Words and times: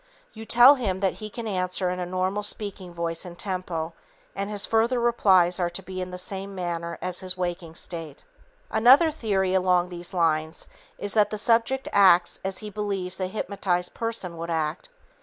You 0.33 0.47
tell 0.47 0.73
him 0.73 0.99
that 1.01 1.13
he 1.21 1.29
can 1.29 1.47
answer 1.47 1.91
in 1.91 1.99
a 1.99 2.07
normal 2.07 2.41
speaking 2.41 2.91
voice 2.91 3.23
and 3.23 3.37
tempo 3.37 3.93
and 4.35 4.49
his 4.49 4.65
further 4.65 4.99
replies 4.99 5.59
are 5.59 5.69
to 5.69 5.83
be 5.83 6.01
in 6.01 6.09
the 6.09 6.17
same 6.17 6.55
manner 6.55 6.97
as 7.03 7.19
his 7.19 7.37
waking 7.37 7.75
state. 7.75 8.23
Another 8.71 9.11
theory 9.11 9.53
along 9.53 9.89
these 9.89 10.11
lines 10.11 10.65
is 10.97 11.13
that 11.13 11.29
the 11.29 11.37
subject 11.37 11.87
acts 11.93 12.39
as 12.43 12.57
he 12.57 12.71
believes 12.71 13.19
a 13.19 13.27
hypnotized 13.27 13.93
person 13.93 14.37
would 14.37 14.49
act. 14.49 14.89